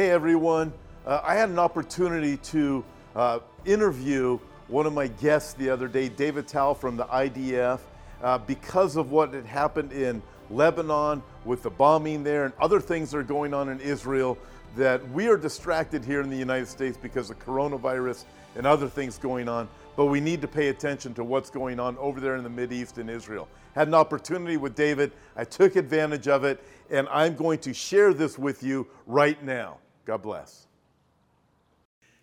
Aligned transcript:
Hey 0.00 0.08
everyone, 0.08 0.72
uh, 1.04 1.20
I 1.22 1.34
had 1.34 1.50
an 1.50 1.58
opportunity 1.58 2.38
to 2.38 2.82
uh, 3.14 3.40
interview 3.66 4.38
one 4.68 4.86
of 4.86 4.94
my 4.94 5.08
guests 5.08 5.52
the 5.52 5.68
other 5.68 5.88
day, 5.88 6.08
David 6.08 6.48
Tal 6.48 6.74
from 6.74 6.96
the 6.96 7.04
IDF, 7.04 7.80
uh, 8.22 8.38
because 8.38 8.96
of 8.96 9.10
what 9.10 9.34
had 9.34 9.44
happened 9.44 9.92
in 9.92 10.22
Lebanon 10.48 11.22
with 11.44 11.62
the 11.62 11.68
bombing 11.68 12.24
there 12.24 12.46
and 12.46 12.54
other 12.58 12.80
things 12.80 13.10
that 13.10 13.18
are 13.18 13.22
going 13.22 13.52
on 13.52 13.68
in 13.68 13.78
Israel. 13.78 14.38
That 14.74 15.06
we 15.10 15.28
are 15.28 15.36
distracted 15.36 16.02
here 16.02 16.22
in 16.22 16.30
the 16.30 16.36
United 16.36 16.68
States 16.68 16.96
because 16.96 17.28
of 17.28 17.38
coronavirus 17.38 18.24
and 18.56 18.66
other 18.66 18.88
things 18.88 19.18
going 19.18 19.50
on, 19.50 19.68
but 19.96 20.06
we 20.06 20.18
need 20.18 20.40
to 20.40 20.48
pay 20.48 20.68
attention 20.68 21.12
to 21.12 21.24
what's 21.24 21.50
going 21.50 21.78
on 21.78 21.98
over 21.98 22.20
there 22.20 22.36
in 22.36 22.56
the 22.56 22.74
East 22.74 22.96
in 22.96 23.10
Israel. 23.10 23.48
Had 23.74 23.88
an 23.88 23.94
opportunity 23.94 24.56
with 24.56 24.74
David, 24.74 25.12
I 25.36 25.44
took 25.44 25.76
advantage 25.76 26.26
of 26.26 26.44
it, 26.44 26.64
and 26.88 27.06
I'm 27.10 27.36
going 27.36 27.58
to 27.58 27.74
share 27.74 28.14
this 28.14 28.38
with 28.38 28.62
you 28.62 28.86
right 29.06 29.44
now. 29.44 29.76
God 30.10 30.22
bless. 30.22 30.66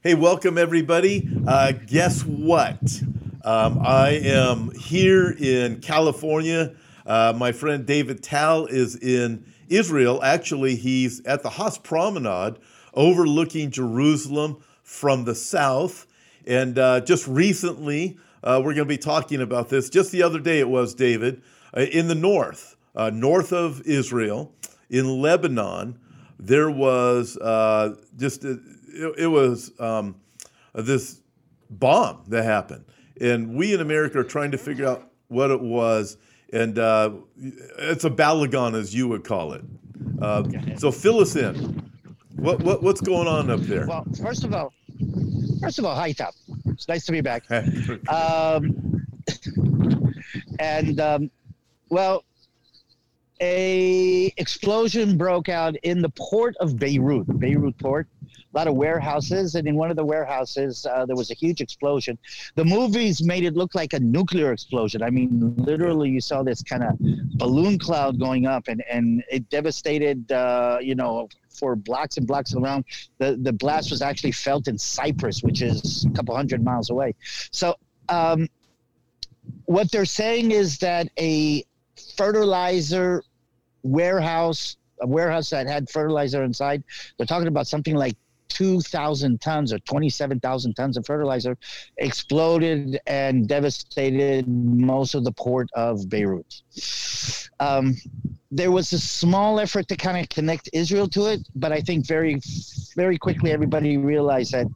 Hey, 0.01 0.13
welcome 0.13 0.57
everybody. 0.57 1.25
Uh, 1.47 1.71
guess 1.71 2.25
what? 2.25 2.81
Um, 3.45 3.79
I 3.81 4.19
am 4.25 4.71
here 4.71 5.29
in 5.29 5.79
California. 5.79 6.75
Uh, 7.05 7.33
my 7.37 7.53
friend 7.53 7.85
David 7.85 8.21
Tal 8.21 8.65
is 8.65 8.97
in 8.97 9.45
Israel. 9.69 10.21
Actually, 10.21 10.75
he's 10.75 11.25
at 11.25 11.43
the 11.43 11.49
Haas 11.51 11.77
Promenade 11.77 12.57
overlooking 12.93 13.71
Jerusalem 13.71 14.61
from 14.83 15.23
the 15.23 15.33
south. 15.33 16.07
And 16.45 16.77
uh, 16.77 16.99
just 16.99 17.25
recently, 17.25 18.17
uh, 18.43 18.57
we're 18.61 18.73
going 18.73 18.79
to 18.79 18.85
be 18.85 18.97
talking 18.97 19.41
about 19.41 19.69
this. 19.69 19.89
Just 19.89 20.11
the 20.11 20.23
other 20.23 20.41
day, 20.41 20.59
it 20.59 20.67
was, 20.67 20.93
David, 20.93 21.41
uh, 21.73 21.83
in 21.83 22.09
the 22.09 22.15
north, 22.15 22.75
uh, 22.97 23.11
north 23.11 23.53
of 23.53 23.81
Israel, 23.83 24.51
in 24.89 25.21
Lebanon, 25.21 25.97
there 26.39 26.69
was 26.69 27.37
uh, 27.37 27.95
just, 28.15 28.45
it, 28.45 28.59
it 29.17 29.27
was 29.27 29.71
um, 29.79 30.15
this 30.73 31.21
bomb 31.69 32.23
that 32.27 32.43
happened. 32.43 32.85
And 33.19 33.55
we 33.55 33.73
in 33.73 33.81
America 33.81 34.19
are 34.19 34.23
trying 34.23 34.51
to 34.51 34.57
figure 34.57 34.87
out 34.87 35.11
what 35.27 35.51
it 35.51 35.61
was. 35.61 36.17
And 36.53 36.79
uh, 36.79 37.11
it's 37.79 38.05
a 38.05 38.09
balagan, 38.09 38.75
as 38.75 38.93
you 38.93 39.07
would 39.07 39.23
call 39.23 39.53
it. 39.53 39.63
so 40.79 40.91
fill 40.91 41.19
us 41.19 41.35
in. 41.35 41.83
What, 42.37 42.61
what, 42.61 42.83
what's 42.83 43.01
going 43.01 43.27
on 43.27 43.49
up 43.49 43.61
there? 43.61 43.87
Well, 43.87 44.05
first 44.21 44.43
of 44.43 44.53
all, 44.53 44.71
first 45.59 45.79
of 45.79 45.85
all, 45.85 45.95
hi 45.95 46.11
Tom. 46.11 46.31
It's 46.67 46.87
nice 46.87 47.05
to 47.07 47.11
be 47.11 47.21
back. 47.21 47.49
um, 47.51 49.03
and 50.59 50.99
um, 50.99 51.31
well, 51.89 52.23
a 53.41 54.33
explosion 54.37 55.17
broke 55.17 55.49
out 55.49 55.75
in 55.77 56.01
the 56.01 56.09
port 56.09 56.55
of 56.59 56.77
Beirut, 56.77 57.39
Beirut 57.39 57.77
port. 57.77 58.07
A 58.53 58.57
lot 58.57 58.67
of 58.67 58.75
warehouses, 58.75 59.55
and 59.55 59.67
in 59.67 59.75
one 59.75 59.91
of 59.91 59.97
the 59.97 60.05
warehouses, 60.05 60.85
uh, 60.85 61.05
there 61.05 61.15
was 61.15 61.31
a 61.31 61.33
huge 61.33 61.61
explosion. 61.61 62.17
The 62.55 62.65
movies 62.65 63.21
made 63.21 63.43
it 63.43 63.55
look 63.55 63.75
like 63.75 63.93
a 63.93 63.99
nuclear 63.99 64.51
explosion. 64.51 65.03
I 65.03 65.09
mean, 65.09 65.53
literally, 65.57 66.09
you 66.09 66.21
saw 66.21 66.43
this 66.43 66.63
kind 66.63 66.83
of 66.83 66.97
balloon 67.37 67.77
cloud 67.77 68.19
going 68.19 68.45
up, 68.45 68.67
and 68.67 68.83
and 68.89 69.23
it 69.29 69.49
devastated, 69.49 70.31
uh, 70.31 70.79
you 70.81 70.95
know, 70.95 71.29
for 71.49 71.75
blocks 71.75 72.17
and 72.17 72.25
blocks 72.25 72.55
around. 72.55 72.85
The 73.19 73.37
the 73.41 73.53
blast 73.53 73.91
was 73.91 74.01
actually 74.01 74.31
felt 74.31 74.67
in 74.67 74.77
Cyprus, 74.77 75.43
which 75.43 75.61
is 75.61 76.05
a 76.05 76.09
couple 76.11 76.35
hundred 76.35 76.63
miles 76.63 76.89
away. 76.89 77.15
So. 77.51 77.75
Um, 78.09 78.47
what 79.65 79.91
they're 79.91 80.05
saying 80.05 80.51
is 80.51 80.77
that 80.79 81.09
a 81.19 81.63
fertilizer 82.15 83.23
warehouse, 83.83 84.77
a 85.01 85.07
warehouse 85.07 85.49
that 85.51 85.67
had 85.67 85.89
fertilizer 85.89 86.43
inside. 86.43 86.83
They're 87.17 87.27
talking 87.27 87.47
about 87.47 87.67
something 87.67 87.95
like 87.95 88.15
2,000 88.49 89.39
tons 89.41 89.73
or 89.73 89.79
27,000 89.79 90.73
tons 90.73 90.97
of 90.97 91.05
fertilizer 91.05 91.57
exploded 91.97 92.99
and 93.05 93.47
devastated 93.47 94.47
most 94.47 95.13
of 95.15 95.23
the 95.23 95.31
port 95.31 95.69
of 95.75 96.09
Beirut. 96.09 96.61
Um, 97.59 97.95
there 98.49 98.71
was 98.71 98.93
a 98.93 98.99
small 98.99 99.59
effort 99.59 99.87
to 99.89 99.95
kind 99.95 100.17
of 100.17 100.29
connect 100.29 100.69
Israel 100.73 101.07
to 101.09 101.25
it, 101.27 101.47
but 101.55 101.71
I 101.71 101.81
think 101.81 102.07
very, 102.07 102.41
very 102.95 103.17
quickly 103.17 103.51
everybody 103.51 103.97
realized 103.97 104.53
that 104.53 104.67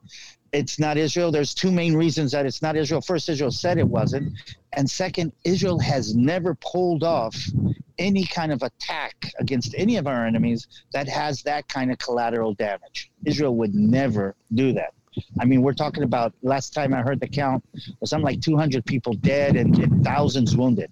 it's 0.51 0.77
not 0.77 0.97
Israel. 0.97 1.31
There's 1.31 1.53
two 1.53 1.71
main 1.71 1.95
reasons 1.95 2.33
that 2.33 2.45
it's 2.45 2.61
not 2.61 2.75
Israel. 2.75 3.01
First, 3.01 3.29
Israel 3.29 3.51
said 3.51 3.77
it 3.77 3.87
wasn't. 3.87 4.33
And 4.73 4.89
second, 4.89 5.33
Israel 5.43 5.79
has 5.79 6.15
never 6.15 6.55
pulled 6.55 7.03
off 7.03 7.35
any 7.97 8.25
kind 8.25 8.51
of 8.51 8.63
attack 8.63 9.31
against 9.39 9.75
any 9.77 9.97
of 9.97 10.07
our 10.07 10.25
enemies 10.25 10.67
that 10.93 11.07
has 11.07 11.43
that 11.43 11.67
kind 11.67 11.91
of 11.91 11.97
collateral 11.99 12.53
damage. 12.53 13.11
Israel 13.25 13.55
would 13.57 13.75
never 13.75 14.35
do 14.53 14.73
that. 14.73 14.93
I 15.39 15.45
mean, 15.45 15.61
we're 15.61 15.73
talking 15.73 16.03
about 16.03 16.33
last 16.41 16.73
time 16.73 16.93
I 16.93 17.01
heard 17.01 17.19
the 17.19 17.27
count 17.27 17.63
was 17.99 18.09
something 18.09 18.25
like 18.25 18.41
200 18.41 18.85
people 18.85 19.13
dead 19.13 19.55
and, 19.55 19.77
and 19.77 20.03
thousands 20.03 20.55
wounded. 20.55 20.91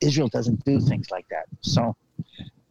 Israel 0.00 0.28
doesn't 0.28 0.64
do 0.64 0.80
things 0.80 1.10
like 1.10 1.28
that. 1.28 1.46
So, 1.60 1.94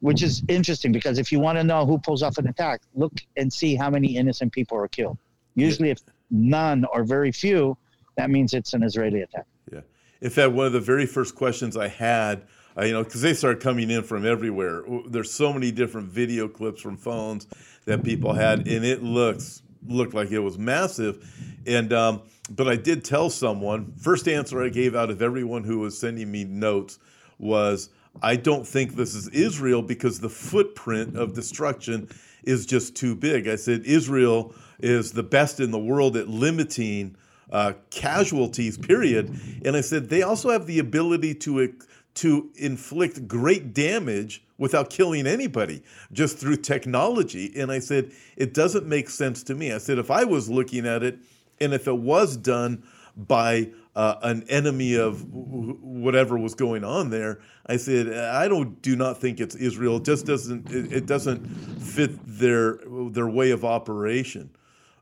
which 0.00 0.22
is 0.22 0.42
interesting 0.48 0.92
because 0.92 1.18
if 1.18 1.30
you 1.30 1.40
want 1.40 1.58
to 1.58 1.64
know 1.64 1.86
who 1.86 1.98
pulls 1.98 2.22
off 2.22 2.38
an 2.38 2.48
attack, 2.48 2.80
look 2.94 3.12
and 3.36 3.52
see 3.52 3.76
how 3.76 3.90
many 3.90 4.16
innocent 4.16 4.52
people 4.52 4.76
are 4.78 4.88
killed. 4.88 5.18
Usually, 5.54 5.90
if 5.90 5.98
none 6.30 6.84
or 6.92 7.04
very 7.04 7.32
few, 7.32 7.76
that 8.16 8.30
means 8.30 8.54
it's 8.54 8.74
an 8.74 8.82
Israeli 8.82 9.22
attack. 9.22 9.46
Yeah. 9.72 9.80
In 10.20 10.30
fact, 10.30 10.52
one 10.52 10.66
of 10.66 10.72
the 10.72 10.80
very 10.80 11.06
first 11.06 11.34
questions 11.34 11.76
I 11.76 11.88
had, 11.88 12.42
uh, 12.76 12.84
you 12.84 12.92
know, 12.92 13.04
because 13.04 13.22
they 13.22 13.34
started 13.34 13.62
coming 13.62 13.90
in 13.90 14.02
from 14.02 14.26
everywhere. 14.26 14.82
There's 15.08 15.30
so 15.30 15.52
many 15.52 15.70
different 15.70 16.08
video 16.08 16.48
clips 16.48 16.80
from 16.80 16.96
phones 16.96 17.46
that 17.84 18.02
people 18.04 18.32
had, 18.32 18.66
and 18.66 18.84
it 18.84 19.02
looks 19.02 19.62
looked 19.86 20.14
like 20.14 20.30
it 20.30 20.40
was 20.40 20.58
massive. 20.58 21.24
And 21.66 21.92
um, 21.92 22.22
but 22.50 22.68
I 22.68 22.76
did 22.76 23.04
tell 23.04 23.30
someone. 23.30 23.92
First 23.96 24.28
answer 24.28 24.62
I 24.62 24.68
gave 24.68 24.94
out 24.94 25.10
of 25.10 25.22
everyone 25.22 25.64
who 25.64 25.78
was 25.78 25.98
sending 25.98 26.30
me 26.30 26.44
notes 26.44 26.98
was, 27.38 27.90
I 28.22 28.36
don't 28.36 28.66
think 28.66 28.96
this 28.96 29.14
is 29.14 29.28
Israel 29.28 29.82
because 29.82 30.20
the 30.20 30.28
footprint 30.28 31.16
of 31.16 31.34
destruction 31.34 32.08
is 32.42 32.66
just 32.66 32.96
too 32.96 33.14
big. 33.14 33.46
I 33.46 33.56
said 33.56 33.82
Israel 33.84 34.54
is 34.80 35.12
the 35.12 35.22
best 35.22 35.60
in 35.60 35.70
the 35.70 35.78
world 35.78 36.16
at 36.16 36.28
limiting 36.28 37.16
uh, 37.50 37.72
casualties, 37.90 38.76
period. 38.78 39.34
And 39.64 39.76
I 39.76 39.80
said 39.80 40.08
they 40.08 40.22
also 40.22 40.50
have 40.50 40.66
the 40.66 40.78
ability 40.78 41.34
to 41.36 41.74
to 42.14 42.50
inflict 42.56 43.28
great 43.28 43.72
damage 43.72 44.42
without 44.56 44.90
killing 44.90 45.24
anybody, 45.24 45.82
just 46.12 46.36
through 46.38 46.56
technology. 46.56 47.52
And 47.56 47.70
I 47.70 47.78
said 47.78 48.10
it 48.36 48.54
doesn't 48.54 48.86
make 48.86 49.08
sense 49.08 49.44
to 49.44 49.54
me. 49.54 49.72
I 49.72 49.78
said 49.78 49.98
if 49.98 50.10
I 50.10 50.24
was 50.24 50.50
looking 50.50 50.86
at 50.86 51.02
it, 51.02 51.18
and 51.60 51.72
if 51.72 51.86
it 51.86 51.96
was 51.96 52.36
done 52.36 52.82
by 53.16 53.70
uh, 53.98 54.14
an 54.22 54.44
enemy 54.48 54.94
of 54.94 55.34
whatever 55.34 56.38
was 56.38 56.54
going 56.54 56.84
on 56.84 57.10
there. 57.10 57.40
I 57.66 57.78
said, 57.78 58.16
I 58.16 58.46
don't 58.46 58.80
do 58.80 58.94
not 58.94 59.20
think 59.20 59.40
it's 59.40 59.56
Israel. 59.56 59.96
It 59.96 60.04
just 60.04 60.24
doesn't 60.24 60.70
it, 60.70 60.92
it 60.92 61.06
doesn't 61.06 61.44
fit 61.80 62.12
their 62.24 62.78
their 63.10 63.26
way 63.26 63.50
of 63.50 63.64
operation. 63.64 64.50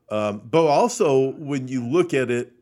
Um, 0.09 0.41
but 0.49 0.65
also, 0.65 1.31
when 1.33 1.67
you 1.67 1.85
look 1.85 2.13
at 2.13 2.31
it, 2.31 2.53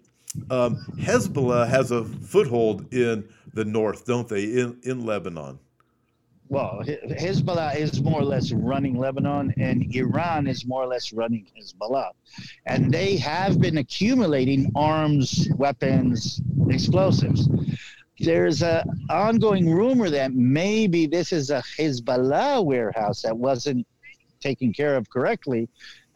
um, 0.50 0.84
Hezbollah 0.98 1.68
has 1.68 1.92
a 1.92 2.04
foothold 2.04 2.94
in 2.94 3.28
the 3.54 3.66
north, 3.66 4.06
don't 4.06 4.28
they, 4.28 4.44
in, 4.44 4.80
in 4.84 5.06
Lebanon? 5.06 5.60
Well, 6.48 6.82
Hezbollah 6.86 7.76
is 7.76 8.02
more 8.02 8.22
or 8.22 8.26
less 8.26 8.52
running 8.52 8.98
Lebanon, 8.98 9.54
and 9.58 9.96
Iran 9.96 10.46
is 10.46 10.66
more 10.66 10.84
or 10.84 10.88
less 10.88 11.12
running 11.12 11.48
Hezbollah. 11.58 12.12
And 12.68 12.94
they 12.94 13.18
have 13.18 13.60
been 13.60 13.80
accumulating 13.80 14.72
arms, 14.76 15.48
weapons, 15.58 16.42
explosives. 16.70 17.50
There's 18.20 18.62
an 18.62 18.84
ongoing 19.10 19.74
rumor 19.74 20.10
that 20.12 20.34
maybe 20.34 21.08
this 21.08 21.34
is 21.34 21.50
a 21.50 21.64
Hezbollah 21.80 22.64
warehouse 22.64 23.24
that 23.24 23.36
wasn't 23.36 23.88
taken 24.50 24.70
care 24.80 24.96
of 25.00 25.04
correctly 25.16 25.64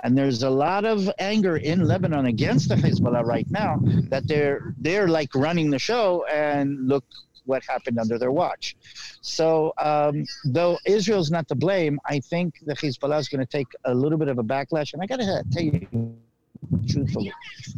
and 0.04 0.18
there's 0.18 0.44
a 0.44 0.50
lot 0.50 0.86
of 0.86 1.10
anger 1.20 1.58
in 1.58 1.86
Lebanon 1.86 2.26
against 2.28 2.70
the 2.70 2.76
Hezbollah 2.76 3.26
right 3.26 3.50
now 3.50 3.80
that 4.14 4.28
they're 4.28 4.74
they're 4.78 5.08
like 5.08 5.34
running 5.36 5.70
the 5.70 5.80
show 5.80 6.26
and 6.32 6.88
look 6.88 7.04
what 7.46 7.64
happened 7.66 8.00
under 8.00 8.18
their 8.18 8.32
watch. 8.32 8.76
So 9.22 9.74
um, 9.78 10.26
though 10.46 10.78
Israel's 10.86 11.32
not 11.32 11.48
to 11.50 11.56
blame, 11.56 12.00
I 12.06 12.20
think 12.20 12.60
the 12.66 12.76
Hezbollah 12.76 13.20
is 13.20 13.28
going 13.28 13.46
to 13.46 13.52
take 13.58 13.68
a 13.86 13.94
little 13.94 14.18
bit 14.18 14.28
of 14.28 14.38
a 14.38 14.44
backlash. 14.44 14.94
And 14.94 15.02
I 15.02 15.08
got 15.08 15.20
to 15.20 15.44
tell 15.52 15.64
you, 15.64 16.16
truthfully. 16.88 17.32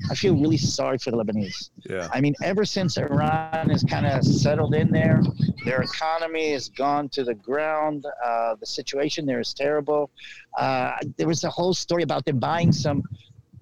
I 0.10 0.16
feel 0.16 0.36
really 0.36 0.57
sorry 0.57 0.98
for 0.98 1.12
the 1.12 1.18
Lebanese. 1.18 1.69
Yeah. 1.89 2.07
I 2.12 2.22
mean, 2.22 2.33
ever 2.44 2.66
since 2.66 2.98
Iran 2.98 3.69
has 3.69 3.83
kind 3.83 4.06
of 4.06 4.24
settled 4.24 4.75
in 4.75 4.92
there, 4.92 5.22
their 5.66 5.81
economy 5.81 6.51
has 6.51 6.69
gone 6.69 7.10
to 7.10 7.24
the 7.24 7.36
ground. 7.36 8.06
Uh, 8.24 8.56
the 8.60 8.66
situation 8.66 9.25
there 9.25 9.39
is 9.39 9.54
terrible. 9.54 10.10
Uh, 10.57 10.94
there 11.18 11.28
was 11.28 11.44
a 11.44 11.50
whole 11.50 11.74
story 11.74 12.04
about 12.04 12.25
them 12.25 12.39
buying 12.39 12.72
some 12.72 13.04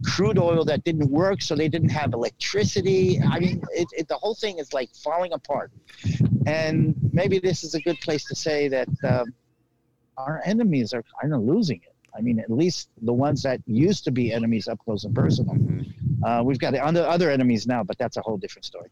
crude 0.05 0.37
oil 0.39 0.63
that 0.63 0.83
didn't 0.83 1.09
work, 1.09 1.41
so 1.41 1.55
they 1.55 1.67
didn't 1.67 1.89
have 1.89 2.13
electricity. 2.13 3.19
I 3.21 3.39
mean, 3.39 3.61
it, 3.71 3.87
it, 3.91 4.07
the 4.07 4.15
whole 4.15 4.35
thing 4.35 4.59
is 4.59 4.73
like 4.73 4.89
falling 4.95 5.33
apart. 5.33 5.71
And 6.45 6.95
maybe 7.11 7.39
this 7.39 7.63
is 7.63 7.75
a 7.75 7.81
good 7.81 7.99
place 7.99 8.23
to 8.25 8.35
say 8.35 8.69
that 8.69 8.87
um, 9.03 9.33
our 10.17 10.41
enemies 10.45 10.93
are 10.93 11.03
kind 11.21 11.33
of 11.33 11.41
losing 11.41 11.81
it. 11.83 11.95
I 12.17 12.21
mean, 12.21 12.39
at 12.39 12.49
least 12.49 12.89
the 13.01 13.13
ones 13.13 13.43
that 13.43 13.61
used 13.65 14.03
to 14.05 14.11
be 14.11 14.31
enemies 14.31 14.67
up 14.67 14.79
close 14.79 15.03
and 15.03 15.15
personal. 15.15 15.55
Mm-hmm. 15.55 16.23
Uh, 16.23 16.43
we've 16.43 16.59
got 16.59 16.73
other 16.75 17.05
other 17.05 17.29
enemies 17.29 17.67
now, 17.67 17.83
but 17.83 17.97
that's 17.97 18.17
a 18.17 18.21
whole 18.21 18.37
different 18.37 18.65
story. 18.65 18.89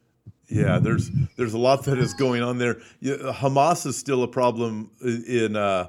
Yeah, 0.48 0.80
there's 0.80 1.10
there's 1.36 1.54
a 1.54 1.58
lot 1.58 1.84
that 1.86 1.98
is 1.98 2.14
going 2.14 2.42
on 2.42 2.58
there. 2.58 2.76
Hamas 3.04 3.86
is 3.86 3.98
still 3.98 4.24
a 4.24 4.28
problem 4.28 4.92
in 5.02 5.56
uh, 5.56 5.88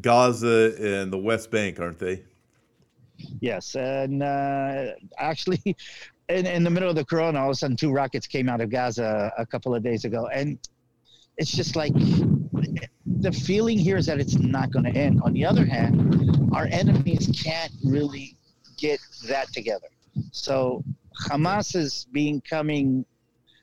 Gaza 0.00 0.74
and 0.78 1.12
the 1.12 1.18
West 1.18 1.50
Bank, 1.50 1.80
aren't 1.80 1.98
they? 1.98 2.22
Yes, 3.40 3.74
and 3.74 4.22
uh, 4.22 4.92
actually, 5.18 5.60
in, 6.28 6.46
in 6.46 6.64
the 6.64 6.70
middle 6.70 6.88
of 6.88 6.96
the 6.96 7.04
corona, 7.04 7.40
all 7.40 7.46
of 7.46 7.52
a 7.52 7.54
sudden, 7.56 7.76
two 7.76 7.92
rockets 7.92 8.26
came 8.26 8.48
out 8.48 8.60
of 8.60 8.70
Gaza 8.70 9.32
a 9.36 9.46
couple 9.46 9.74
of 9.74 9.82
days 9.82 10.04
ago, 10.04 10.28
and 10.28 10.58
it's 11.36 11.50
just 11.50 11.76
like 11.76 11.92
the 13.06 13.32
feeling 13.32 13.78
here 13.78 13.96
is 13.96 14.06
that 14.06 14.20
it's 14.20 14.36
not 14.36 14.70
going 14.70 14.84
to 14.84 14.90
end. 14.90 15.20
On 15.22 15.32
the 15.32 15.44
other 15.44 15.64
hand, 15.64 16.50
our 16.54 16.66
enemies 16.70 17.30
can't 17.42 17.72
really 17.84 18.36
get 18.76 19.00
that 19.28 19.52
together. 19.52 19.88
So 20.32 20.84
Hamas 21.28 21.74
is 21.74 22.06
becoming 22.12 23.04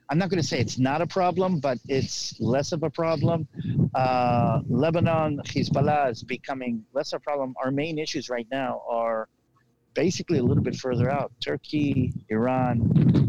I'm 0.10 0.18
not 0.18 0.30
going 0.30 0.42
to 0.42 0.48
say 0.48 0.60
it's 0.60 0.78
not 0.78 1.02
a 1.02 1.08
problem, 1.08 1.60
but 1.60 1.80
it's 1.88 2.40
less 2.40 2.72
of 2.72 2.84
a 2.84 2.90
problem. 2.90 3.48
Uh, 3.96 4.60
Lebanon, 4.68 5.42
Hezbollah 5.46 6.12
is 6.12 6.24
becoming 6.24 6.86
less 6.94 7.14
of 7.14 7.22
a 7.22 7.24
problem. 7.24 7.56
Our 7.64 7.72
main 7.72 7.98
issues 7.98 8.30
right 8.30 8.46
now 8.52 8.84
are 8.88 9.30
basically 9.94 10.40
a 10.40 10.44
little 10.44 10.62
bit 10.62 10.76
further 10.76 11.10
out 11.10 11.32
Turkey, 11.40 12.14
Iran. 12.30 13.24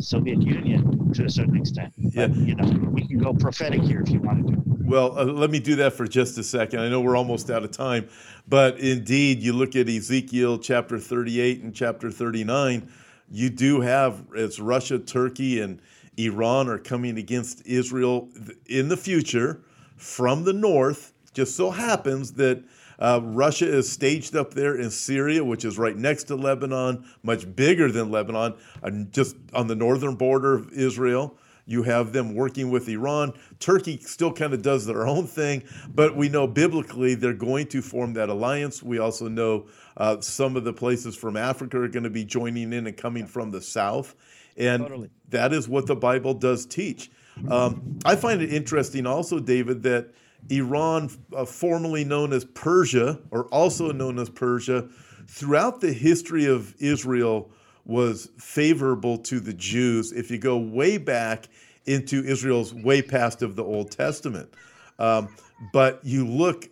Soviet 0.00 0.40
Union 0.40 0.97
to 1.14 1.24
a 1.24 1.30
certain 1.30 1.56
extent. 1.56 1.92
Yeah. 1.96 2.26
But, 2.26 2.36
you 2.36 2.54
know, 2.54 2.90
we 2.90 3.06
can 3.06 3.18
go 3.18 3.34
prophetic 3.34 3.82
here 3.82 4.00
if 4.00 4.10
you 4.10 4.20
want 4.20 4.46
to. 4.46 4.62
Well, 4.88 5.18
uh, 5.18 5.24
let 5.24 5.50
me 5.50 5.58
do 5.58 5.76
that 5.76 5.92
for 5.92 6.06
just 6.06 6.38
a 6.38 6.42
second. 6.42 6.80
I 6.80 6.88
know 6.88 7.00
we're 7.00 7.16
almost 7.16 7.50
out 7.50 7.62
of 7.62 7.70
time, 7.70 8.08
but 8.48 8.78
indeed, 8.78 9.40
you 9.42 9.52
look 9.52 9.76
at 9.76 9.88
Ezekiel 9.88 10.58
chapter 10.58 10.98
38 10.98 11.62
and 11.62 11.74
chapter 11.74 12.10
39, 12.10 12.90
you 13.30 13.50
do 13.50 13.80
have 13.82 14.24
it's 14.34 14.58
Russia, 14.58 14.98
Turkey, 14.98 15.60
and 15.60 15.82
Iran 16.16 16.68
are 16.68 16.78
coming 16.78 17.18
against 17.18 17.66
Israel 17.66 18.28
in 18.66 18.88
the 18.88 18.96
future 18.96 19.60
from 19.96 20.44
the 20.44 20.54
north. 20.54 21.12
Just 21.34 21.54
so 21.54 21.70
happens 21.70 22.32
that 22.32 22.64
uh, 22.98 23.20
Russia 23.22 23.66
is 23.66 23.90
staged 23.90 24.36
up 24.36 24.54
there 24.54 24.76
in 24.76 24.90
Syria, 24.90 25.44
which 25.44 25.64
is 25.64 25.78
right 25.78 25.96
next 25.96 26.24
to 26.24 26.36
Lebanon, 26.36 27.08
much 27.22 27.54
bigger 27.54 27.90
than 27.90 28.10
Lebanon, 28.10 28.54
and 28.82 29.12
just 29.12 29.36
on 29.54 29.66
the 29.66 29.76
northern 29.76 30.16
border 30.16 30.54
of 30.54 30.72
Israel. 30.72 31.36
You 31.66 31.82
have 31.82 32.14
them 32.14 32.34
working 32.34 32.70
with 32.70 32.88
Iran. 32.88 33.34
Turkey 33.60 33.98
still 33.98 34.32
kind 34.32 34.54
of 34.54 34.62
does 34.62 34.86
their 34.86 35.06
own 35.06 35.26
thing, 35.26 35.64
but 35.94 36.16
we 36.16 36.30
know 36.30 36.46
biblically 36.46 37.14
they're 37.14 37.34
going 37.34 37.66
to 37.66 37.82
form 37.82 38.14
that 38.14 38.30
alliance. 38.30 38.82
We 38.82 38.98
also 38.98 39.28
know 39.28 39.66
uh, 39.98 40.18
some 40.22 40.56
of 40.56 40.64
the 40.64 40.72
places 40.72 41.14
from 41.14 41.36
Africa 41.36 41.78
are 41.78 41.88
going 41.88 42.04
to 42.04 42.10
be 42.10 42.24
joining 42.24 42.72
in 42.72 42.86
and 42.86 42.96
coming 42.96 43.26
from 43.26 43.50
the 43.50 43.60
south. 43.60 44.14
And 44.56 44.82
totally. 44.82 45.10
that 45.28 45.52
is 45.52 45.68
what 45.68 45.86
the 45.86 45.94
Bible 45.94 46.32
does 46.32 46.64
teach. 46.64 47.10
Um, 47.50 47.98
I 48.04 48.16
find 48.16 48.40
it 48.40 48.52
interesting 48.52 49.06
also, 49.06 49.38
David, 49.38 49.82
that 49.82 50.10
Iran, 50.50 51.10
uh, 51.36 51.44
formerly 51.44 52.04
known 52.04 52.32
as 52.32 52.44
Persia, 52.44 53.20
or 53.30 53.46
also 53.46 53.92
known 53.92 54.18
as 54.18 54.30
Persia, 54.30 54.88
throughout 55.26 55.80
the 55.80 55.92
history 55.92 56.46
of 56.46 56.74
Israel 56.80 57.50
was 57.84 58.30
favorable 58.38 59.18
to 59.18 59.40
the 59.40 59.52
Jews. 59.52 60.12
If 60.12 60.30
you 60.30 60.38
go 60.38 60.58
way 60.58 60.98
back 60.98 61.48
into 61.86 62.22
Israel's 62.24 62.74
way 62.74 63.02
past 63.02 63.42
of 63.42 63.56
the 63.56 63.64
Old 63.64 63.90
Testament, 63.90 64.52
um, 64.98 65.28
but 65.72 66.00
you 66.04 66.26
look 66.26 66.68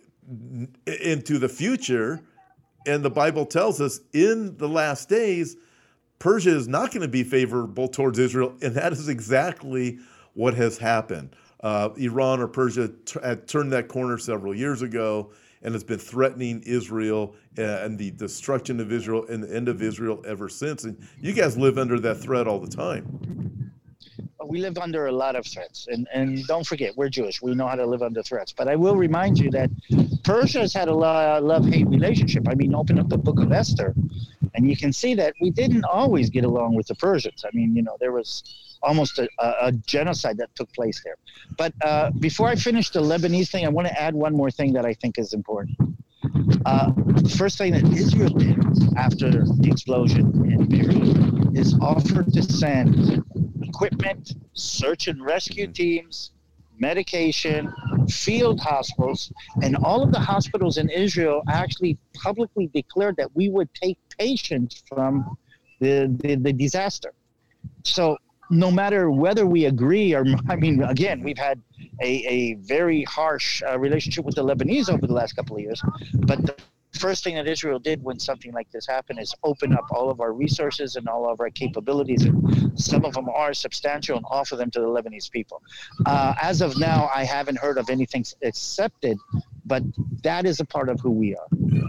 into 0.85 1.39
the 1.39 1.49
future, 1.49 2.21
and 2.85 3.03
the 3.03 3.09
Bible 3.09 3.45
tells 3.45 3.81
us 3.81 3.99
in 4.13 4.57
the 4.57 4.67
last 4.67 5.09
days 5.09 5.57
Persia 6.19 6.55
is 6.55 6.67
not 6.67 6.91
going 6.91 7.01
to 7.01 7.07
be 7.07 7.23
favorable 7.23 7.87
towards 7.87 8.17
Israel, 8.17 8.55
and 8.61 8.75
that 8.75 8.91
is 8.91 9.07
exactly 9.07 9.99
what 10.33 10.53
has 10.55 10.77
happened. 10.77 11.35
Uh, 11.61 11.89
Iran 11.97 12.39
or 12.39 12.47
Persia 12.47 12.89
t- 13.05 13.19
had 13.23 13.47
turned 13.47 13.71
that 13.73 13.87
corner 13.87 14.17
several 14.17 14.53
years 14.53 14.81
ago 14.81 15.31
and 15.63 15.73
has 15.73 15.83
been 15.83 15.97
threatening 15.97 16.61
Israel 16.65 17.35
uh, 17.57 17.61
and 17.61 17.97
the 17.97 18.11
destruction 18.11 18.79
of 18.79 18.91
Israel 18.91 19.25
and 19.27 19.43
the 19.43 19.55
end 19.55 19.67
of 19.67 19.81
Israel 19.81 20.23
ever 20.25 20.49
since. 20.49 20.83
And 20.83 20.97
you 21.19 21.33
guys 21.33 21.57
live 21.57 21.77
under 21.77 21.99
that 21.99 22.15
threat 22.15 22.47
all 22.47 22.59
the 22.59 22.69
time. 22.69 23.56
We 24.47 24.59
live 24.59 24.77
under 24.77 25.07
a 25.07 25.11
lot 25.11 25.35
of 25.35 25.45
threats. 25.45 25.87
And, 25.89 26.07
and 26.13 26.45
don't 26.47 26.65
forget, 26.65 26.95
we're 26.95 27.09
Jewish. 27.09 27.41
We 27.41 27.53
know 27.53 27.67
how 27.67 27.75
to 27.75 27.85
live 27.85 28.01
under 28.01 28.23
threats. 28.23 28.53
But 28.53 28.67
I 28.67 28.75
will 28.75 28.95
remind 28.95 29.37
you 29.37 29.51
that 29.51 29.69
Persia 30.23 30.59
has 30.59 30.73
had 30.73 30.87
a 30.87 30.93
love 30.93 31.65
hate 31.65 31.87
relationship. 31.87 32.47
I 32.47 32.55
mean, 32.55 32.73
open 32.73 32.99
up 32.99 33.09
the 33.09 33.17
book 33.17 33.39
of 33.39 33.51
Esther 33.51 33.93
and 34.57 34.67
you 34.67 34.75
can 34.75 34.91
see 34.91 35.13
that 35.15 35.33
we 35.39 35.51
didn't 35.51 35.85
always 35.85 36.29
get 36.29 36.43
along 36.43 36.73
with 36.73 36.87
the 36.87 36.95
Persians. 36.95 37.45
I 37.45 37.49
mean, 37.53 37.75
you 37.75 37.83
know, 37.83 37.95
there 37.99 38.11
was 38.11 38.43
almost 38.81 39.19
a, 39.19 39.27
a 39.39 39.71
genocide 39.71 40.37
that 40.37 40.53
took 40.55 40.71
place 40.73 41.01
there. 41.03 41.15
But 41.57 41.73
uh, 41.83 42.11
before 42.11 42.47
I 42.47 42.55
finish 42.55 42.89
the 42.89 43.01
Lebanese 43.01 43.49
thing, 43.49 43.65
I 43.65 43.69
want 43.69 43.87
to 43.87 44.01
add 44.01 44.15
one 44.15 44.35
more 44.35 44.49
thing 44.51 44.73
that 44.73 44.85
I 44.85 44.93
think 44.95 45.19
is 45.19 45.33
important. 45.33 45.77
Uh, 46.65 46.91
the 46.95 47.35
first 47.37 47.57
thing 47.57 47.71
that 47.73 47.85
Israel 47.93 48.29
did 48.29 48.57
after 48.97 49.29
the 49.29 49.69
explosion 49.71 50.25
in 50.51 50.65
Beirut 50.65 51.55
is 51.55 51.75
offer 51.79 52.23
to 52.23 52.41
send 52.41 53.23
equipment, 53.77 54.33
search 54.53 55.07
and 55.07 55.23
rescue 55.23 55.67
teams, 55.67 56.31
medication, 56.79 57.71
field 58.09 58.59
hospitals, 58.59 59.31
and 59.61 59.75
all 59.77 60.01
of 60.01 60.11
the 60.11 60.19
hospitals 60.19 60.77
in 60.77 60.89
Israel 60.89 61.43
actually 61.49 61.97
publicly 62.15 62.67
declared 62.73 63.15
that 63.17 63.29
we 63.35 63.49
would 63.49 63.71
take 63.75 63.97
patients 64.17 64.83
from 64.87 65.37
the, 65.79 66.15
the, 66.23 66.35
the 66.35 66.53
disaster. 66.53 67.13
So 67.83 68.17
no 68.49 68.71
matter 68.71 69.11
whether 69.11 69.45
we 69.45 69.65
agree 69.65 70.15
or, 70.15 70.25
I 70.49 70.55
mean, 70.55 70.81
again, 70.81 71.21
we've 71.21 71.37
had 71.37 71.61
a, 72.01 72.11
a 72.27 72.53
very 72.55 73.03
harsh 73.03 73.61
uh, 73.61 73.77
relationship 73.77 74.25
with 74.25 74.35
the 74.35 74.43
Lebanese 74.43 74.89
over 74.89 75.05
the 75.05 75.13
last 75.13 75.33
couple 75.33 75.55
of 75.55 75.61
years, 75.61 75.81
but 76.13 76.43
the 76.43 76.55
first 76.93 77.23
thing 77.23 77.35
that 77.35 77.47
Israel 77.47 77.79
did 77.79 78.03
when 78.03 78.19
something 78.19 78.51
like 78.53 78.69
this 78.71 78.87
happened 78.87 79.19
is 79.19 79.33
open 79.43 79.73
up 79.73 79.85
all 79.91 80.09
of 80.09 80.19
our 80.19 80.33
resources 80.33 80.95
and 80.95 81.07
all 81.07 81.29
of 81.29 81.39
our 81.39 81.49
capabilities. 81.49 82.25
And 82.25 82.79
some 82.79 83.05
of 83.05 83.13
them 83.13 83.29
are 83.29 83.53
substantial 83.53 84.17
and 84.17 84.25
offer 84.29 84.55
them 84.55 84.71
to 84.71 84.79
the 84.79 84.87
Lebanese 84.87 85.29
people. 85.29 85.61
Uh, 86.05 86.33
as 86.41 86.61
of 86.61 86.77
now, 86.79 87.09
I 87.13 87.23
haven't 87.23 87.57
heard 87.57 87.77
of 87.77 87.89
anything 87.89 88.25
accepted, 88.43 89.17
but 89.65 89.83
that 90.23 90.45
is 90.45 90.59
a 90.59 90.65
part 90.65 90.89
of 90.89 90.99
who 90.99 91.11
we 91.11 91.35
are. 91.35 91.47
Yeah. 91.59 91.83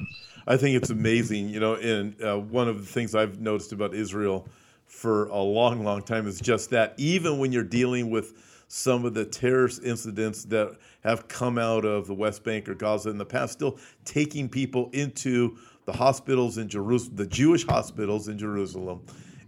I 0.47 0.57
think 0.57 0.77
it's 0.77 0.91
amazing, 0.91 1.51
you 1.51 1.61
know, 1.61 1.75
and 1.75 2.21
uh, 2.23 2.39
one 2.39 2.69
of 2.69 2.79
the 2.79 2.87
things 2.87 3.15
I've 3.15 3.39
noticed 3.39 3.73
about 3.73 3.95
Israel 3.95 4.49
for 4.89 5.27
a 5.27 5.39
long, 5.39 5.85
long 5.85 6.03
time 6.03 6.27
is 6.27 6.41
just 6.41 6.71
that 6.71 6.95
even 6.97 7.39
when 7.39 7.53
you're 7.53 7.63
dealing 7.63 8.11
with 8.11 8.65
some 8.69 9.05
of 9.05 9.15
the 9.15 9.25
terrorist 9.25 9.83
incidents 9.85 10.45
that 10.45 10.77
have 11.03 11.29
come 11.29 11.59
out 11.59 11.85
of 11.85 12.07
the 12.07 12.15
West 12.15 12.43
Bank 12.43 12.69
or 12.69 12.75
Gaza 12.75 13.11
in 13.11 13.19
the 13.19 13.25
past, 13.25 13.53
still 13.53 13.79
taking 14.05 14.49
people 14.49 14.91
into 14.93 15.57
the 15.85 15.93
hospitals 15.93 16.59
in 16.59 16.69
Jerusalem, 16.69 17.17
the 17.17 17.27
Jewish 17.27 17.67
hospitals 17.67 18.29
in 18.29 18.39
Jerusalem, 18.39 19.03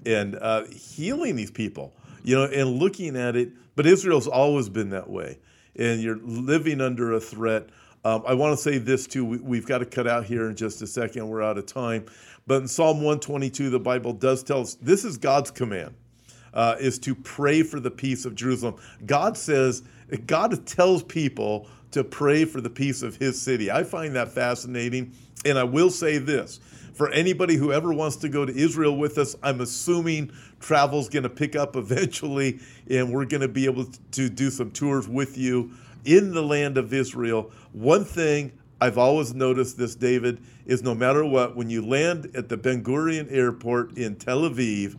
and 0.07 0.37
uh, 0.37 0.65
healing 0.67 1.37
these 1.37 1.51
people, 1.51 1.93
you 2.23 2.35
know, 2.35 2.45
and 2.45 2.79
looking 2.79 3.17
at 3.17 3.37
it. 3.37 3.51
But 3.77 3.87
Israel's 3.87 4.27
always 4.29 4.69
been 4.69 4.91
that 4.91 5.09
way, 5.09 5.39
and 5.77 6.01
you're 6.01 6.19
living 6.23 6.81
under 6.81 7.13
a 7.13 7.21
threat. 7.21 7.69
Um, 8.05 8.23
I 8.27 8.35
want 8.35 8.57
to 8.57 8.63
say 8.63 8.79
this 8.79 9.07
too. 9.07 9.25
We, 9.25 9.59
have 9.59 9.67
got 9.67 9.79
to 9.79 9.87
cut 9.87 10.07
out 10.07 10.25
here 10.25 10.49
in 10.49 10.57
just 10.57 10.81
a 10.81 10.87
second. 10.87 11.29
We're 11.29 11.43
out 11.43 11.59
of 11.59 11.67
time. 11.67 12.07
But 12.47 12.63
in 12.63 12.69
Psalm 12.69 12.99
122, 12.99 13.71
the 13.71 13.79
Bible 13.79 14.13
does 14.13 14.43
tell 14.43 14.63
us 14.63 14.75
this 14.75 15.05
is 15.05 15.19
God's 15.19 15.51
command 15.51 15.95
uh, 16.55 16.77
is 16.81 16.99
to 17.01 17.15
pray 17.15 17.63
for 17.63 17.79
the 17.79 17.91
peace 17.91 18.25
of 18.25 18.35
Jerusalem. 18.35 18.77
God 19.07 19.37
says, 19.37 19.83
God 20.27 20.67
tells 20.67 21.03
people 21.03 21.69
to 21.93 22.05
pray 22.05 22.45
for 22.45 22.61
the 22.61 22.71
peace 22.71 23.03
of 23.03 23.17
his 23.17 23.41
city. 23.41 23.71
I 23.71 23.85
find 23.85 24.17
that 24.17 24.31
fascinating. 24.31 25.13
And 25.45 25.59
I 25.59 25.65
will 25.65 25.91
say 25.91 26.19
this 26.19 26.61
for 26.95 27.09
anybody 27.11 27.57
who 27.57 27.73
ever 27.73 27.93
wants 27.93 28.17
to 28.17 28.29
go 28.29 28.45
to 28.45 28.55
Israel 28.55 28.97
with 28.97 29.17
us, 29.19 29.35
I'm 29.43 29.61
assuming 29.61 30.33
travel's 30.61 31.09
going 31.09 31.23
to 31.23 31.31
pick 31.31 31.57
up 31.57 31.77
eventually, 31.77 32.61
and 32.91 33.13
we're 33.13 33.25
going 33.25 33.41
to 33.41 33.49
be 33.49 33.65
able 33.65 33.87
to 34.13 34.29
do 34.29 34.51
some 34.51 34.71
tours 34.71 35.09
with 35.09 35.39
you 35.39 35.73
in 36.05 36.33
the 36.33 36.43
land 36.43 36.79
of 36.79 36.93
Israel. 36.93 37.51
One 37.73 38.05
thing 38.05 38.53
I've 38.81 38.99
always 38.99 39.35
noticed 39.35 39.77
this, 39.77 39.95
David, 39.95 40.43
is 40.65 40.83
no 40.83 40.95
matter 40.95 41.25
what, 41.25 41.55
when 41.55 41.69
you 41.69 41.87
land 41.87 42.31
at 42.35 42.49
the 42.49 42.57
Ben 42.57 42.83
Gurion 42.83 43.31
Airport 43.31 43.99
in 43.99 44.17
Tel 44.17 44.43
Aviv, 44.43 44.97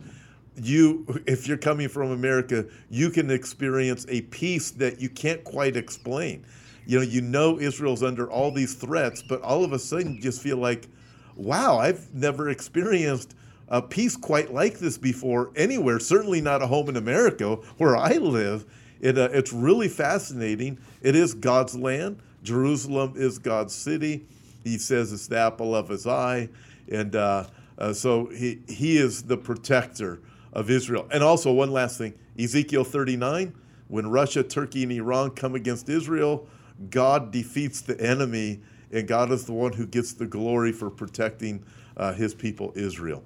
you 0.56 1.06
if 1.26 1.48
you're 1.48 1.56
coming 1.56 1.88
from 1.88 2.10
america 2.10 2.66
you 2.90 3.08
can 3.10 3.30
experience 3.30 4.04
a 4.08 4.20
peace 4.22 4.70
that 4.70 5.00
you 5.00 5.08
can't 5.08 5.42
quite 5.44 5.76
explain 5.76 6.44
you 6.84 6.98
know 6.98 7.04
you 7.04 7.22
know 7.22 7.58
israel's 7.58 8.02
under 8.02 8.30
all 8.30 8.50
these 8.50 8.74
threats 8.74 9.22
but 9.22 9.40
all 9.40 9.64
of 9.64 9.72
a 9.72 9.78
sudden 9.78 10.14
you 10.14 10.20
just 10.20 10.42
feel 10.42 10.58
like 10.58 10.88
wow 11.36 11.78
i've 11.78 12.12
never 12.12 12.50
experienced 12.50 13.34
a 13.68 13.80
peace 13.80 14.14
quite 14.14 14.52
like 14.52 14.78
this 14.78 14.98
before 14.98 15.50
anywhere 15.56 15.98
certainly 15.98 16.40
not 16.40 16.60
a 16.60 16.66
home 16.66 16.88
in 16.88 16.96
america 16.96 17.54
where 17.78 17.96
i 17.96 18.12
live 18.18 18.66
it, 19.02 19.18
uh, 19.18 19.28
it's 19.32 19.52
really 19.52 19.88
fascinating 19.88 20.78
it 21.02 21.14
is 21.14 21.34
god's 21.34 21.74
land 21.74 22.18
jerusalem 22.42 23.12
is 23.16 23.38
god's 23.38 23.74
city 23.74 24.24
He 24.64 24.78
says 24.78 25.12
it's 25.12 25.26
the 25.26 25.38
apple 25.38 25.74
of 25.74 25.88
his 25.88 26.06
eye. 26.06 26.48
And 26.90 27.14
uh, 27.16 27.46
uh, 27.78 27.92
so 27.92 28.26
he, 28.26 28.60
he 28.68 28.96
is 28.96 29.24
the 29.24 29.36
protector 29.36 30.20
of 30.52 30.70
Israel. 30.70 31.06
And 31.10 31.22
also, 31.22 31.52
one 31.52 31.70
last 31.70 31.98
thing 31.98 32.14
Ezekiel 32.38 32.84
39, 32.84 33.54
when 33.88 34.06
Russia, 34.08 34.42
Turkey, 34.42 34.82
and 34.82 34.92
Iran 34.92 35.30
come 35.30 35.54
against 35.54 35.88
Israel, 35.88 36.46
God 36.90 37.30
defeats 37.30 37.80
the 37.80 38.00
enemy, 38.00 38.60
and 38.90 39.06
God 39.06 39.30
is 39.30 39.44
the 39.44 39.52
one 39.52 39.72
who 39.72 39.86
gets 39.86 40.12
the 40.12 40.26
glory 40.26 40.72
for 40.72 40.90
protecting 40.90 41.64
uh, 41.96 42.12
his 42.12 42.34
people, 42.34 42.72
Israel. 42.74 43.22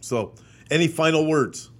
So, 0.00 0.34
any 0.70 0.88
final 0.88 1.26
words? 1.26 1.70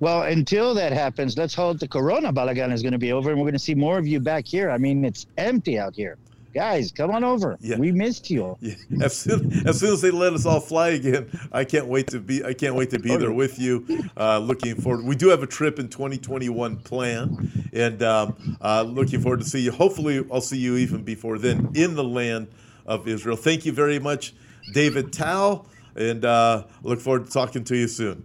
Well, 0.00 0.22
until 0.22 0.74
that 0.74 0.92
happens, 0.92 1.36
let's 1.36 1.54
hope 1.54 1.80
the 1.80 1.88
Corona 1.88 2.32
Balagan 2.32 2.72
is 2.72 2.82
going 2.82 2.92
to 2.92 2.98
be 2.98 3.12
over 3.12 3.30
and 3.30 3.38
we're 3.38 3.44
going 3.44 3.54
to 3.54 3.58
see 3.58 3.74
more 3.74 3.98
of 3.98 4.06
you 4.06 4.20
back 4.20 4.46
here. 4.46 4.70
I 4.70 4.78
mean, 4.78 5.04
it's 5.04 5.26
empty 5.36 5.78
out 5.78 5.94
here. 5.94 6.18
Guys, 6.54 6.90
come 6.92 7.10
on 7.10 7.24
over. 7.24 7.58
Yeah. 7.60 7.76
We 7.76 7.92
missed 7.92 8.30
you. 8.30 8.56
Yeah. 8.60 8.74
As 9.02 9.16
soon 9.16 9.68
as 9.68 9.78
soon 9.78 9.92
as 9.92 10.00
they 10.00 10.10
let 10.10 10.32
us 10.32 10.46
all 10.46 10.60
fly 10.60 10.88
again, 10.88 11.28
I 11.52 11.64
can't 11.64 11.86
wait 11.86 12.08
to 12.08 12.20
be. 12.20 12.42
I 12.42 12.54
can't 12.54 12.74
wait 12.74 12.90
to 12.90 12.98
be 12.98 13.14
there 13.16 13.32
with 13.32 13.58
you. 13.58 13.86
Uh, 14.16 14.38
looking 14.38 14.74
forward. 14.74 15.04
We 15.04 15.14
do 15.14 15.28
have 15.28 15.42
a 15.42 15.46
trip 15.46 15.78
in 15.78 15.88
2021 15.88 16.76
planned, 16.78 17.68
and 17.72 18.02
um, 18.02 18.56
uh, 18.62 18.82
looking 18.82 19.20
forward 19.20 19.40
to 19.40 19.46
see 19.46 19.60
you. 19.60 19.72
Hopefully, 19.72 20.24
I'll 20.32 20.40
see 20.40 20.58
you 20.58 20.76
even 20.76 21.04
before 21.04 21.38
then 21.38 21.70
in 21.74 21.94
the 21.94 22.04
land 22.04 22.48
of 22.86 23.06
Israel. 23.06 23.36
Thank 23.36 23.66
you 23.66 23.72
very 23.72 23.98
much, 23.98 24.32
David 24.72 25.12
Tal, 25.12 25.66
and 25.96 26.24
uh, 26.24 26.64
look 26.82 26.98
forward 26.98 27.26
to 27.26 27.30
talking 27.30 27.62
to 27.64 27.76
you 27.76 27.88
soon. 27.88 28.24